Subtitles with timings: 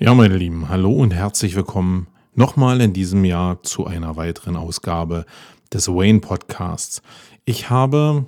[0.00, 2.06] Ja, meine Lieben, hallo und herzlich willkommen
[2.36, 5.26] nochmal in diesem Jahr zu einer weiteren Ausgabe
[5.72, 7.02] des Wayne Podcasts.
[7.44, 8.26] Ich habe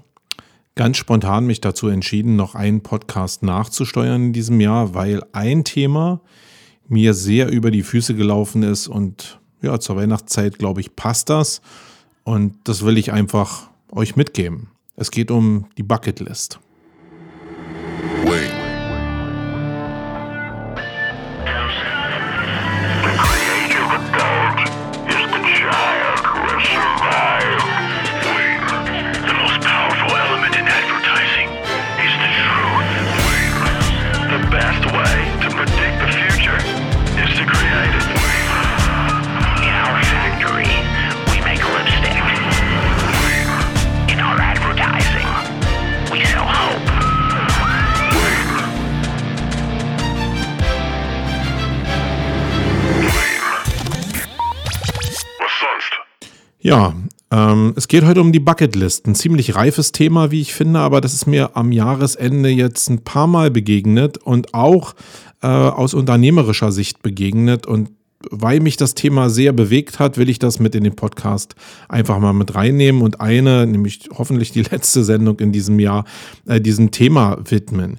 [0.74, 6.22] ganz spontan mich dazu entschieden, noch einen Podcast nachzusteuern in diesem Jahr, weil ein Thema
[6.88, 11.62] mir sehr über die Füße gelaufen ist und ja, zur Weihnachtszeit, glaube ich, passt das
[12.24, 14.70] und das will ich einfach euch mitgeben.
[14.96, 16.58] Es geht um die Bucketlist.
[56.62, 56.94] Ja,
[57.30, 59.06] ähm, es geht heute um die Bucketlist.
[59.06, 63.02] Ein ziemlich reifes Thema, wie ich finde, aber das ist mir am Jahresende jetzt ein
[63.02, 64.94] paar Mal begegnet und auch
[65.42, 67.66] äh, aus unternehmerischer Sicht begegnet.
[67.66, 67.90] Und
[68.30, 71.54] weil mich das Thema sehr bewegt hat, will ich das mit in den Podcast
[71.88, 76.04] einfach mal mit reinnehmen und eine, nämlich hoffentlich die letzte Sendung in diesem Jahr,
[76.46, 77.98] äh, diesem Thema widmen.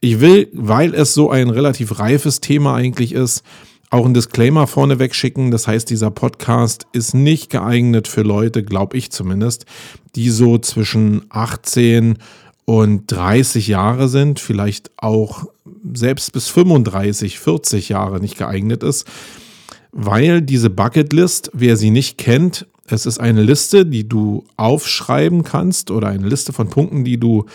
[0.00, 3.44] Ich will, weil es so ein relativ reifes Thema eigentlich ist,
[3.90, 5.50] auch ein Disclaimer vorneweg schicken.
[5.50, 9.66] Das heißt, dieser Podcast ist nicht geeignet für Leute, glaube ich zumindest,
[10.14, 12.18] die so zwischen 18
[12.64, 15.46] und 30 Jahre sind, vielleicht auch
[15.92, 19.08] selbst bis 35, 40 Jahre nicht geeignet ist,
[19.90, 25.90] weil diese Bucketlist, wer sie nicht kennt, es ist eine Liste, die du aufschreiben kannst
[25.90, 27.46] oder eine Liste von Punkten, die du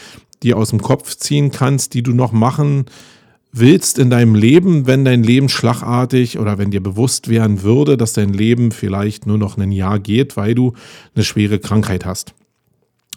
[0.44, 3.16] dir aus dem Kopf ziehen kannst, die du noch machen kannst
[3.58, 8.14] willst in deinem Leben, wenn dein Leben schlagartig oder wenn dir bewusst werden würde, dass
[8.14, 10.73] dein Leben vielleicht nur noch ein Jahr geht, weil du
[11.16, 12.34] eine schwere Krankheit hast.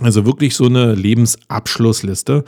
[0.00, 2.44] Also wirklich so eine Lebensabschlussliste.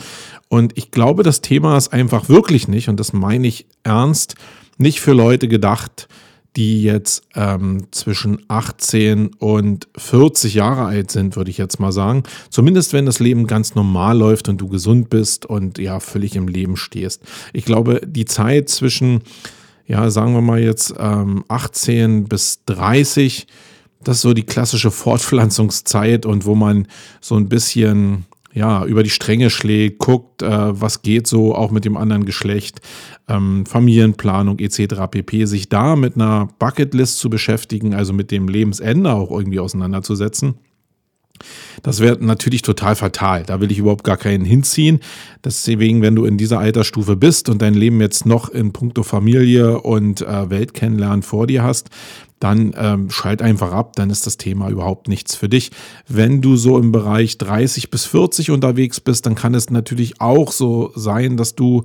[0.48, 4.36] Und ich glaube, das Thema ist einfach wirklich nicht, und das meine ich ernst,
[4.78, 6.06] nicht für Leute gedacht,
[6.56, 12.24] die jetzt ähm, zwischen 18 und 40 Jahre alt sind, würde ich jetzt mal sagen.
[12.50, 16.48] Zumindest wenn das Leben ganz normal läuft und du gesund bist und ja völlig im
[16.48, 17.22] Leben stehst.
[17.52, 19.22] Ich glaube, die Zeit zwischen,
[19.86, 23.46] ja, sagen wir mal jetzt ähm, 18 bis 30,
[24.02, 26.88] das ist so die klassische Fortpflanzungszeit und wo man
[27.20, 30.48] so ein bisschen ja, über die Stränge schlägt, guckt, äh,
[30.80, 32.80] was geht so auch mit dem anderen Geschlecht,
[33.28, 35.06] ähm, Familienplanung etc.
[35.10, 35.44] pp.
[35.44, 40.54] Sich da mit einer Bucketlist zu beschäftigen, also mit dem Lebensende auch irgendwie auseinanderzusetzen.
[41.82, 43.44] Das wäre natürlich total fatal.
[43.44, 45.00] Da will ich überhaupt gar keinen hinziehen.
[45.44, 49.80] Deswegen, wenn du in dieser Altersstufe bist und dein Leben jetzt noch in puncto Familie
[49.80, 51.88] und äh, Welt kennenlernen vor dir hast,
[52.40, 55.70] dann ähm, schalt einfach ab, dann ist das Thema überhaupt nichts für dich.
[56.08, 60.50] Wenn du so im Bereich 30 bis 40 unterwegs bist, dann kann es natürlich auch
[60.50, 61.84] so sein, dass du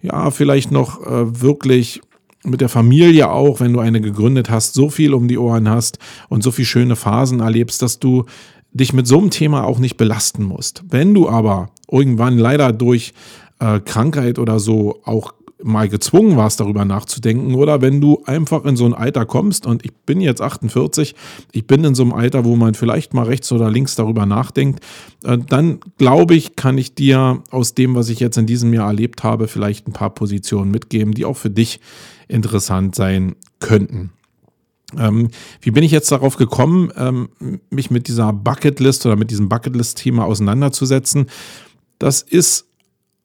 [0.00, 2.00] ja vielleicht noch äh, wirklich
[2.44, 5.98] mit der Familie auch, wenn du eine gegründet hast, so viel um die Ohren hast
[6.28, 8.24] und so viele schöne Phasen erlebst, dass du
[8.70, 10.84] dich mit so einem Thema auch nicht belasten musst.
[10.88, 13.12] Wenn du aber irgendwann leider durch
[13.58, 18.76] äh, Krankheit oder so auch mal gezwungen warst, darüber nachzudenken, oder wenn du einfach in
[18.76, 21.14] so ein Alter kommst, und ich bin jetzt 48,
[21.52, 24.84] ich bin in so einem Alter, wo man vielleicht mal rechts oder links darüber nachdenkt,
[25.24, 28.88] äh, dann glaube ich, kann ich dir aus dem, was ich jetzt in diesem Jahr
[28.88, 31.80] erlebt habe, vielleicht ein paar Positionen mitgeben, die auch für dich
[32.28, 34.10] interessant sein könnten.
[34.96, 35.30] Ähm,
[35.60, 37.28] wie bin ich jetzt darauf gekommen, ähm,
[37.70, 41.26] mich mit dieser Bucketlist oder mit diesem Bucketlist-Thema auseinanderzusetzen?
[41.98, 42.66] Das ist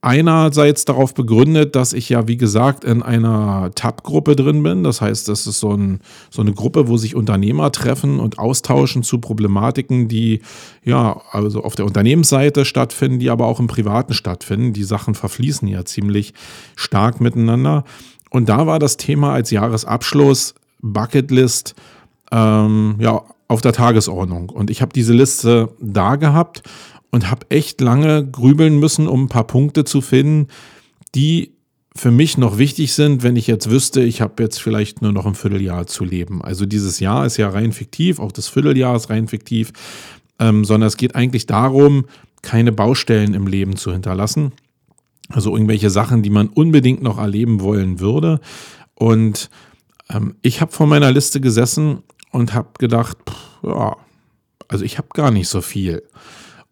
[0.02, 4.84] einerseits darauf begründet, dass ich ja, wie gesagt, in einer Tab-Gruppe drin bin.
[4.84, 6.00] Das heißt, das ist so, ein,
[6.32, 10.42] so, eine Gruppe, wo sich Unternehmer treffen und austauschen zu Problematiken, die
[10.84, 14.74] ja, also auf der Unternehmensseite stattfinden, die aber auch im Privaten stattfinden.
[14.74, 16.34] Die Sachen verfließen ja ziemlich
[16.76, 17.84] stark miteinander.
[18.32, 21.76] Und da war das Thema als Jahresabschluss Bucketlist
[22.32, 24.50] ähm, ja, auf der Tagesordnung.
[24.50, 26.64] Und ich habe diese Liste da gehabt
[27.12, 30.48] und habe echt lange grübeln müssen, um ein paar Punkte zu finden,
[31.14, 31.54] die
[31.94, 35.26] für mich noch wichtig sind, wenn ich jetzt wüsste, ich habe jetzt vielleicht nur noch
[35.26, 36.42] ein Vierteljahr zu leben.
[36.42, 39.74] Also dieses Jahr ist ja rein fiktiv, auch das Vierteljahr ist rein fiktiv,
[40.40, 42.06] ähm, sondern es geht eigentlich darum,
[42.42, 44.54] keine Baustellen im Leben zu hinterlassen.
[45.30, 48.40] Also irgendwelche Sachen, die man unbedingt noch erleben wollen würde.
[48.96, 49.50] Und
[50.10, 53.98] ähm, ich habe vor meiner Liste gesessen und habe gedacht, pff, ja,
[54.70, 56.04] also ich habe gar nicht so viel.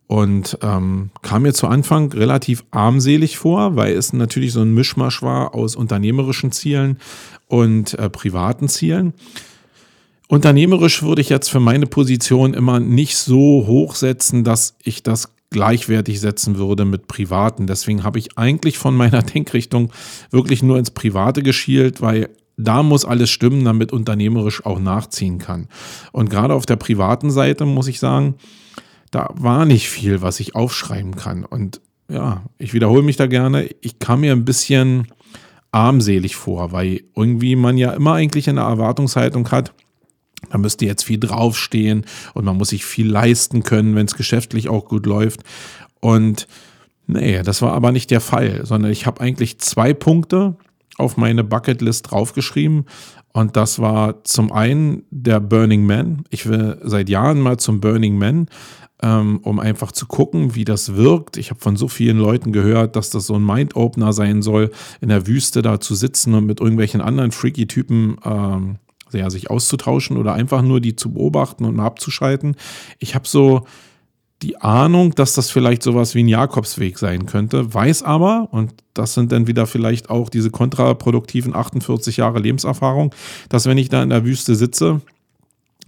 [0.09, 5.21] Und ähm, kam mir zu Anfang relativ armselig vor, weil es natürlich so ein Mischmasch
[5.21, 6.97] war aus unternehmerischen Zielen
[7.47, 9.13] und äh, privaten Zielen.
[10.27, 15.31] Unternehmerisch würde ich jetzt für meine Position immer nicht so hoch setzen, dass ich das
[15.51, 17.67] gleichwertig setzen würde mit privaten.
[17.67, 19.91] Deswegen habe ich eigentlich von meiner Denkrichtung
[20.31, 25.67] wirklich nur ins Private geschielt, weil da muss alles stimmen, damit unternehmerisch auch nachziehen kann.
[26.11, 28.33] Und gerade auf der privaten Seite muss ich sagen,
[29.11, 31.45] da war nicht viel, was ich aufschreiben kann.
[31.45, 33.69] Und ja, ich wiederhole mich da gerne.
[33.81, 35.07] Ich kam mir ein bisschen
[35.71, 39.73] armselig vor, weil irgendwie man ja immer eigentlich eine Erwartungshaltung hat,
[40.49, 44.69] da müsste jetzt viel draufstehen und man muss sich viel leisten können, wenn es geschäftlich
[44.69, 45.41] auch gut läuft.
[45.99, 46.47] Und
[47.07, 50.55] nee, das war aber nicht der Fall, sondern ich habe eigentlich zwei Punkte
[50.99, 52.85] auf meine Bucketlist draufgeschrieben.
[53.31, 56.23] Und das war zum einen der Burning Man.
[56.29, 58.47] Ich will seit Jahren mal zum Burning Man,
[59.01, 61.37] ähm, um einfach zu gucken, wie das wirkt.
[61.37, 65.09] Ich habe von so vielen Leuten gehört, dass das so ein Mind-Opener sein soll, in
[65.09, 68.77] der Wüste da zu sitzen und mit irgendwelchen anderen freaky Typen ähm,
[69.11, 72.55] ja, sich auszutauschen oder einfach nur die zu beobachten und mal abzuschalten.
[72.99, 73.65] Ich habe so
[74.41, 79.13] die Ahnung, dass das vielleicht sowas wie ein Jakobsweg sein könnte, weiß aber, und das
[79.13, 83.13] sind dann wieder vielleicht auch diese kontraproduktiven 48 Jahre Lebenserfahrung,
[83.49, 85.01] dass wenn ich da in der Wüste sitze,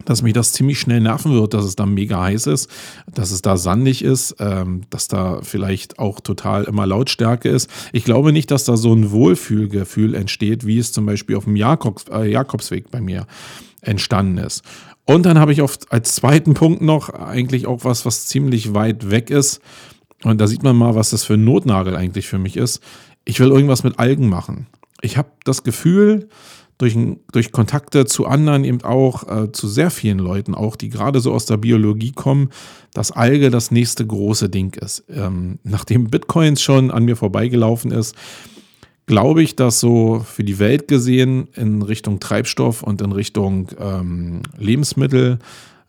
[0.05, 2.69] dass mich das ziemlich schnell nerven wird, dass es da mega heiß ist,
[3.13, 7.69] dass es da sandig ist, ähm, dass da vielleicht auch total immer Lautstärke ist.
[7.93, 11.55] Ich glaube nicht, dass da so ein Wohlfühlgefühl entsteht, wie es zum Beispiel auf dem
[11.55, 13.27] Jakobs, äh, Jakobsweg bei mir
[13.81, 14.63] entstanden ist.
[15.05, 19.09] Und dann habe ich oft als zweiten Punkt noch eigentlich auch was, was ziemlich weit
[19.09, 19.61] weg ist.
[20.23, 22.81] Und da sieht man mal, was das für ein Notnagel eigentlich für mich ist.
[23.25, 24.67] Ich will irgendwas mit Algen machen.
[25.01, 26.29] Ich habe das Gefühl,
[26.81, 26.97] durch,
[27.31, 31.31] durch Kontakte zu anderen, eben auch äh, zu sehr vielen Leuten, auch die gerade so
[31.31, 32.49] aus der Biologie kommen,
[32.93, 35.03] dass Alge das nächste große Ding ist.
[35.09, 38.15] Ähm, nachdem Bitcoins schon an mir vorbeigelaufen ist,
[39.05, 44.41] glaube ich, dass so für die Welt gesehen in Richtung Treibstoff und in Richtung ähm,
[44.57, 45.39] Lebensmittel,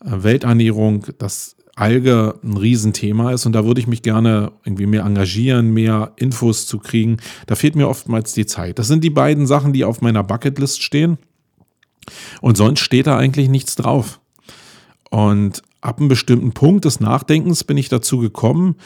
[0.05, 5.05] äh, Welternährung, das Alge ein Riesenthema ist und da würde ich mich gerne irgendwie mehr
[5.05, 7.17] engagieren, mehr Infos zu kriegen.
[7.47, 8.79] Da fehlt mir oftmals die Zeit.
[8.79, 11.17] Das sind die beiden Sachen, die auf meiner Bucketlist stehen.
[12.41, 14.21] Und sonst steht da eigentlich nichts drauf.
[15.11, 18.77] Und ab einem bestimmten Punkt des Nachdenkens bin ich dazu gekommen,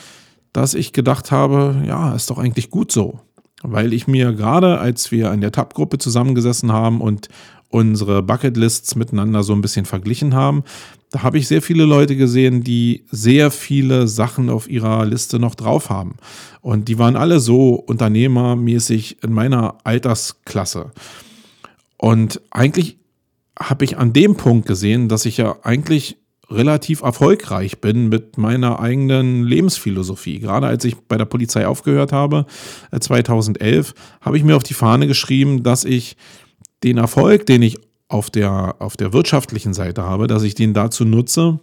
[0.52, 3.20] dass ich gedacht habe, ja, ist doch eigentlich gut so.
[3.68, 7.28] Weil ich mir gerade, als wir in der Tab-Gruppe zusammengesessen haben und
[7.68, 10.62] unsere Bucketlists miteinander so ein bisschen verglichen haben,
[11.10, 15.54] da habe ich sehr viele Leute gesehen, die sehr viele Sachen auf ihrer Liste noch
[15.54, 16.16] drauf haben.
[16.60, 20.92] Und die waren alle so unternehmermäßig in meiner Altersklasse.
[21.96, 22.98] Und eigentlich
[23.58, 26.18] habe ich an dem Punkt gesehen, dass ich ja eigentlich
[26.50, 30.38] relativ erfolgreich bin mit meiner eigenen Lebensphilosophie.
[30.38, 32.46] Gerade als ich bei der Polizei aufgehört habe,
[32.98, 36.16] 2011, äh, habe ich mir auf die Fahne geschrieben, dass ich
[36.84, 37.78] den Erfolg, den ich
[38.08, 41.58] auf der, auf der wirtschaftlichen Seite habe, dass ich den dazu nutze,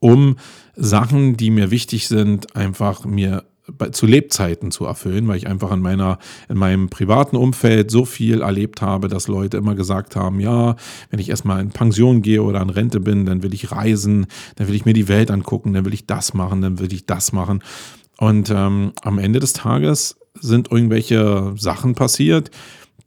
[0.00, 0.36] um
[0.74, 3.44] Sachen, die mir wichtig sind, einfach mir
[3.92, 6.18] zu Lebzeiten zu erfüllen, weil ich einfach in meiner,
[6.48, 10.76] in meinem privaten Umfeld so viel erlebt habe, dass Leute immer gesagt haben, ja,
[11.10, 14.26] wenn ich erstmal in Pension gehe oder in Rente bin, dann will ich reisen,
[14.56, 17.06] dann will ich mir die Welt angucken, dann will ich das machen, dann will ich
[17.06, 17.62] das machen.
[18.18, 22.50] Und ähm, am Ende des Tages sind irgendwelche Sachen passiert,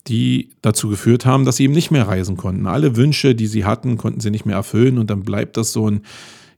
[0.08, 2.68] die dazu geführt haben, dass sie eben nicht mehr reisen konnten.
[2.68, 5.90] Alle Wünsche, die sie hatten, konnten sie nicht mehr erfüllen und dann bleibt das so
[5.90, 6.02] ein,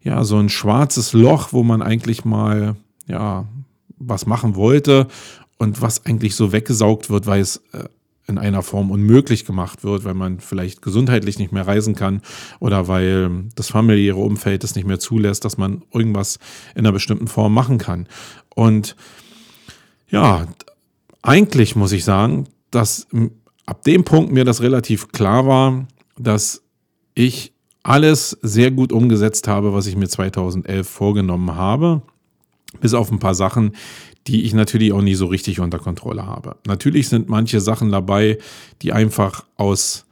[0.04, 2.75] ja, so ein schwarzes Loch, wo man eigentlich mal,
[3.08, 3.48] ja,
[3.98, 5.08] was machen wollte
[5.58, 7.86] und was eigentlich so weggesaugt wird, weil es äh,
[8.27, 12.22] in einer Form unmöglich gemacht wird, weil man vielleicht gesundheitlich nicht mehr reisen kann
[12.60, 16.38] oder weil das familiäre Umfeld es nicht mehr zulässt, dass man irgendwas
[16.75, 18.08] in einer bestimmten Form machen kann.
[18.54, 18.96] Und
[20.10, 20.48] ja,
[21.22, 23.08] eigentlich muss ich sagen, dass
[23.66, 25.88] ab dem Punkt mir das relativ klar war,
[26.18, 26.63] dass
[27.16, 32.01] ich alles sehr gut umgesetzt habe, was ich mir 2011 vorgenommen habe,
[32.80, 33.74] bis auf ein paar Sachen,
[34.28, 36.58] die ich natürlich auch nie so richtig unter Kontrolle habe.
[36.66, 38.38] Natürlich sind manche Sachen dabei,
[38.82, 40.06] die einfach aus,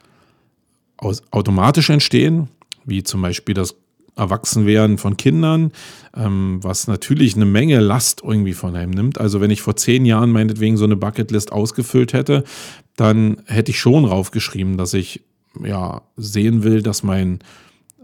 [0.97, 2.49] aus automatisch entstehen,
[2.85, 3.75] wie zum Beispiel das
[4.15, 5.71] Erwachsenwerden von Kindern,
[6.15, 9.19] ähm, was natürlich eine Menge Last irgendwie von einem nimmt.
[9.19, 12.45] Also wenn ich vor zehn Jahren meinetwegen so eine Bucketlist ausgefüllt hätte,
[12.95, 15.21] dann hätte ich schon raufgeschrieben, dass ich
[15.63, 17.39] ja sehen will, dass mein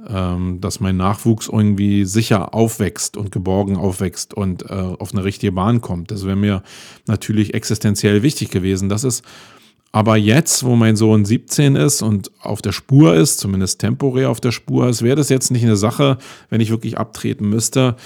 [0.03, 5.81] dass mein Nachwuchs irgendwie sicher aufwächst und geborgen aufwächst und äh, auf eine richtige Bahn
[5.81, 6.11] kommt.
[6.11, 6.63] Das wäre mir
[7.07, 8.89] natürlich existenziell wichtig gewesen.
[8.89, 9.23] Das ist
[9.91, 14.39] aber jetzt, wo mein Sohn 17 ist und auf der Spur ist, zumindest temporär auf
[14.39, 16.17] der Spur ist, wäre das jetzt nicht eine Sache,
[16.49, 17.97] wenn ich wirklich abtreten müsste,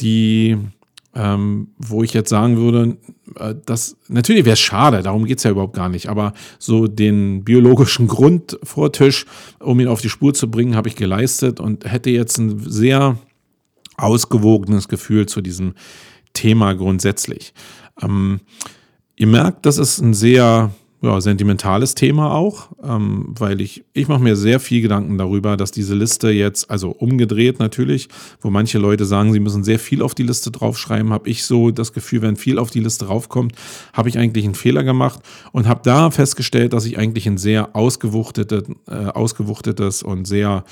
[0.00, 0.56] die,
[1.14, 2.96] ähm, wo ich jetzt sagen würde,
[3.38, 6.86] äh, das natürlich wäre es schade, darum geht es ja überhaupt gar nicht, aber so
[6.86, 9.26] den biologischen Grundvortisch,
[9.60, 13.18] um ihn auf die Spur zu bringen, habe ich geleistet und hätte jetzt ein sehr
[13.96, 15.74] ausgewogenes Gefühl zu diesem
[16.32, 17.54] Thema grundsätzlich.
[18.02, 18.40] Ähm,
[19.16, 20.72] ihr merkt, das ist ein sehr
[21.04, 25.70] ja, sentimentales Thema auch, ähm, weil ich, ich mache mir sehr viel Gedanken darüber, dass
[25.70, 28.08] diese Liste jetzt, also umgedreht natürlich,
[28.40, 31.70] wo manche Leute sagen, sie müssen sehr viel auf die Liste draufschreiben, habe ich so
[31.70, 33.52] das Gefühl, wenn viel auf die Liste raufkommt,
[33.92, 35.20] habe ich eigentlich einen Fehler gemacht
[35.52, 40.64] und habe da festgestellt, dass ich eigentlich ein sehr ausgewuchtetes, äh, ausgewuchtetes und sehr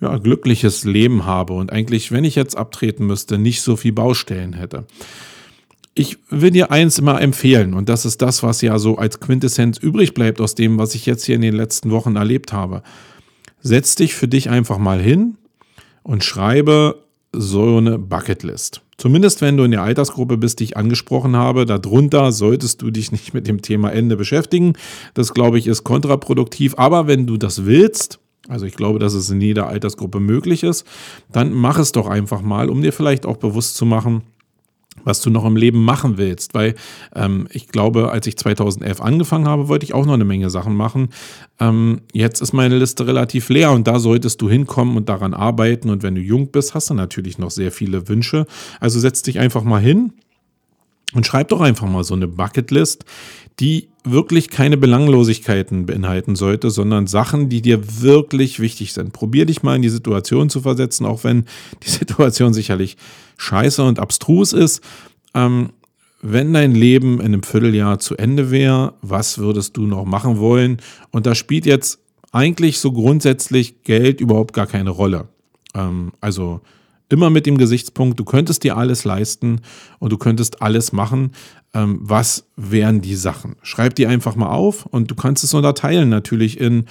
[0.00, 4.52] ja, glückliches Leben habe und eigentlich, wenn ich jetzt abtreten müsste, nicht so viel Baustellen
[4.52, 4.86] hätte
[5.94, 9.78] ich will dir eins immer empfehlen und das ist das, was ja so als Quintessenz
[9.78, 12.82] übrig bleibt aus dem, was ich jetzt hier in den letzten Wochen erlebt habe.
[13.60, 15.36] Setz dich für dich einfach mal hin
[16.02, 18.82] und schreibe so eine Bucketlist.
[18.96, 23.10] Zumindest wenn du in der Altersgruppe bist, die ich angesprochen habe, darunter solltest du dich
[23.10, 24.74] nicht mit dem Thema Ende beschäftigen.
[25.14, 26.74] Das glaube ich ist kontraproduktiv.
[26.76, 28.18] Aber wenn du das willst,
[28.48, 30.86] also ich glaube, dass es in jeder Altersgruppe möglich ist,
[31.30, 34.22] dann mach es doch einfach mal, um dir vielleicht auch bewusst zu machen,
[35.04, 36.54] was du noch im Leben machen willst.
[36.54, 36.74] Weil
[37.14, 40.76] ähm, ich glaube, als ich 2011 angefangen habe, wollte ich auch noch eine Menge Sachen
[40.76, 41.08] machen.
[41.60, 45.90] Ähm, jetzt ist meine Liste relativ leer und da solltest du hinkommen und daran arbeiten.
[45.90, 48.46] Und wenn du jung bist, hast du natürlich noch sehr viele Wünsche.
[48.80, 50.12] Also setz dich einfach mal hin
[51.14, 53.04] und schreib doch einfach mal so eine Bucketlist,
[53.60, 59.12] die wirklich keine Belanglosigkeiten beinhalten sollte, sondern Sachen, die dir wirklich wichtig sind.
[59.12, 61.44] Probier dich mal in die Situation zu versetzen, auch wenn
[61.82, 62.96] die Situation sicherlich
[63.36, 64.82] scheiße und abstrus ist.
[65.34, 65.70] Ähm,
[66.22, 70.80] wenn dein Leben in einem Vierteljahr zu Ende wäre, was würdest du noch machen wollen?
[71.10, 71.98] Und da spielt jetzt
[72.30, 75.28] eigentlich so grundsätzlich Geld überhaupt gar keine Rolle.
[75.74, 76.60] Ähm, also
[77.12, 79.60] immer mit dem Gesichtspunkt, du könntest dir alles leisten
[79.98, 81.32] und du könntest alles machen.
[81.74, 83.56] Ähm, was wären die Sachen?
[83.62, 86.86] Schreib die einfach mal auf und du kannst es unterteilen natürlich in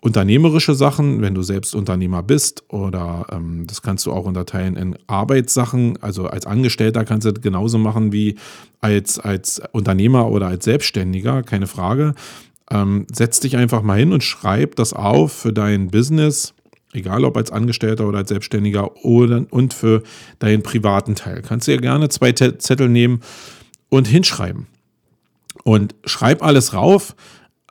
[0.00, 4.96] unternehmerische Sachen, wenn du selbst Unternehmer bist, oder ähm, das kannst du auch unterteilen in
[5.06, 6.00] Arbeitssachen.
[6.00, 8.36] Also als Angestellter kannst du das genauso machen wie
[8.80, 12.14] als, als Unternehmer oder als Selbstständiger, keine Frage.
[12.70, 16.54] Ähm, setz dich einfach mal hin und schreib das auf für dein Business,
[16.96, 20.02] egal ob als Angestellter oder als Selbstständiger oder, und für
[20.38, 21.42] deinen privaten Teil.
[21.42, 23.20] Kannst du ja gerne zwei Zettel nehmen
[23.88, 24.66] und hinschreiben.
[25.64, 27.14] Und schreib alles rauf,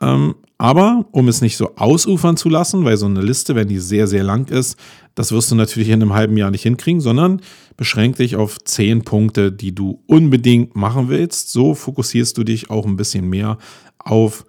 [0.00, 3.78] ähm, aber um es nicht so ausufern zu lassen, weil so eine Liste, wenn die
[3.78, 4.78] sehr, sehr lang ist,
[5.14, 7.40] das wirst du natürlich in einem halben Jahr nicht hinkriegen, sondern
[7.76, 11.52] beschränk dich auf zehn Punkte, die du unbedingt machen willst.
[11.52, 13.58] So fokussierst du dich auch ein bisschen mehr
[13.98, 14.44] auf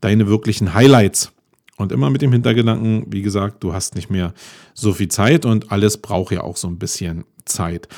[0.00, 1.32] deine wirklichen Highlights.
[1.76, 4.34] Und immer mit dem Hintergedanken, wie gesagt, du hast nicht mehr
[4.74, 7.88] so viel Zeit und alles braucht ja auch so ein bisschen Zeit.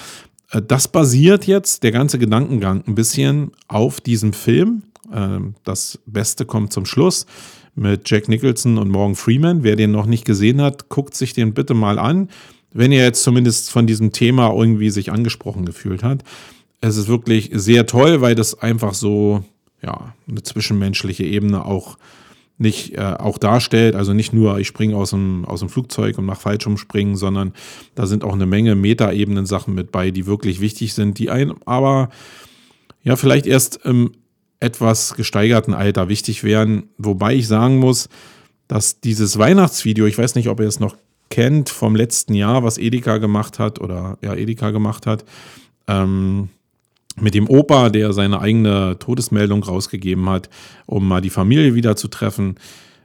[0.51, 4.85] Äh, das basiert jetzt, der ganze Gedankengang, ein bisschen auf diesem Film.
[5.13, 7.27] Ähm, das Beste kommt zum Schluss
[7.75, 9.65] mit Jack Nicholson und Morgan Freeman.
[9.65, 12.29] Wer den noch nicht gesehen hat, guckt sich den bitte mal an.
[12.73, 16.25] Wenn ihr jetzt zumindest von diesem Thema irgendwie sich angesprochen gefühlt hat.
[16.81, 19.45] Es ist wirklich sehr toll, weil das einfach so,
[19.83, 21.97] ja, eine zwischenmenschliche Ebene auch
[22.57, 23.95] nicht äh, auch darstellt.
[23.95, 27.53] Also nicht nur, ich springe aus dem, aus dem Flugzeug und mache Fallschirmspringen, sondern
[27.95, 32.11] da sind auch eine Menge Metaebenen-Sachen mit bei, die wirklich wichtig sind, die einem aber
[33.03, 34.13] ja vielleicht erst im
[34.61, 36.85] etwas gesteigerten Alter wichtig wären.
[36.97, 38.09] Wobei ich sagen muss,
[38.69, 40.97] dass dieses Weihnachtsvideo, ich weiß nicht, ob ihr es noch
[41.29, 45.25] kennt, vom letzten Jahr, was Edeka gemacht hat oder ja, Edeka gemacht hat,
[45.89, 46.49] ähm,
[47.21, 50.49] mit dem Opa, der seine eigene Todesmeldung rausgegeben hat,
[50.87, 52.57] um mal die Familie wieder zu treffen.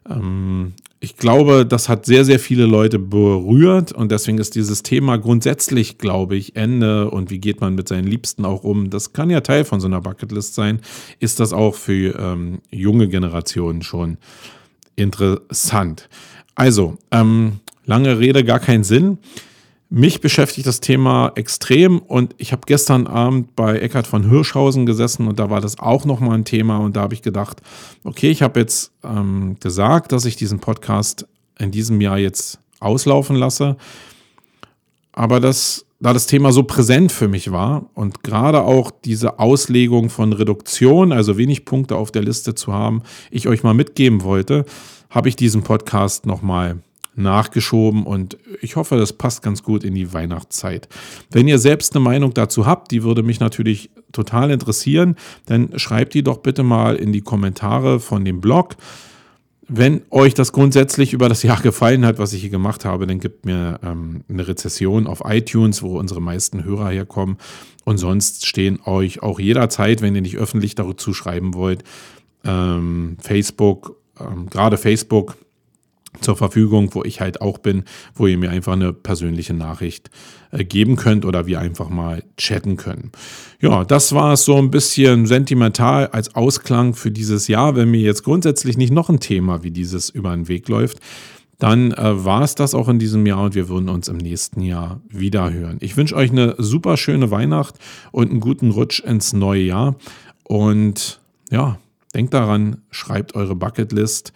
[0.10, 5.18] Ähm, ich glaube, das hat sehr, sehr viele Leute berührt und deswegen ist dieses Thema
[5.18, 9.30] grundsätzlich, glaube ich, Ende und wie geht man mit seinen Liebsten auch um, das kann
[9.30, 10.82] ja Teil von so einer Bucketlist sein,
[11.20, 14.18] ist das auch für ähm, junge Generationen schon
[14.98, 16.10] interessant.
[16.54, 19.20] Also, ähm, lange Rede, gar keinen Sinn.
[19.92, 25.28] Mich beschäftigt das Thema extrem und ich habe gestern Abend bei Eckhard von Hirschhausen gesessen
[25.28, 27.64] und da war das auch nochmal ein Thema und da habe ich gedacht,
[28.04, 31.28] okay, ich habe jetzt ähm, gesagt, dass ich diesen Podcast
[31.58, 33.78] in diesem Jahr jetzt auslaufen lasse,
[35.12, 40.12] aber das, da das Thema so präsent für mich war und gerade auch diese Auslegung
[40.12, 44.66] von Reduktion, also wenig Punkte auf der Liste zu haben, ich euch mal mitgeben wollte,
[45.10, 46.78] habe ich diesen Podcast nochmal
[47.16, 50.88] nachgeschoben und ich hoffe, das passt ganz gut in die Weihnachtszeit.
[51.32, 56.14] Wenn ihr selbst eine Meinung dazu habt, die würde mich natürlich total interessieren, dann schreibt
[56.14, 58.76] die doch bitte mal in die Kommentare von dem Blog.
[59.70, 63.20] wenn euch das grundsätzlich über das Jahr gefallen hat, was ich hier gemacht habe, dann
[63.20, 67.38] gebt mir ähm, eine Rezession auf iTunes, wo unsere meisten Hörer herkommen.
[67.86, 71.84] Und sonst stehen euch auch jederzeit, wenn ihr nicht öffentlich dazu schreiben wollt,
[72.44, 75.38] ähm, Facebook, ähm, gerade Facebook
[76.22, 77.84] zur Verfügung, wo ich halt auch bin,
[78.16, 80.10] wo ihr mir einfach eine persönliche Nachricht
[80.52, 83.12] äh, geben könnt oder wir einfach mal chatten können.
[83.62, 87.76] Ja, das war es so ein bisschen sentimental als Ausklang für dieses Jahr.
[87.76, 91.00] Wenn mir jetzt grundsätzlich nicht noch ein Thema wie dieses über den Weg läuft,
[91.60, 94.62] dann äh, war es das auch in diesem Jahr und wir würden uns im nächsten
[94.62, 95.78] Jahr wieder hören.
[95.82, 97.76] Ich wünsche euch eine super schöne Weihnacht
[98.12, 99.96] und einen guten Rutsch ins neue Jahr.
[100.44, 101.20] Und
[101.52, 101.78] ja,
[102.16, 104.34] denkt daran, schreibt eure Bucketlist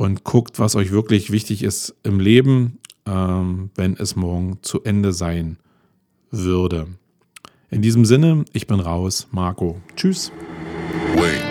[0.00, 5.12] und guckt, was euch wirklich wichtig ist im Leben, ähm, wenn es morgen zu Ende
[5.12, 5.58] sein
[6.30, 6.86] würde.
[7.68, 9.78] In diesem Sinne, ich bin raus, Marco.
[9.96, 10.32] Tschüss.
[11.16, 11.49] Wait.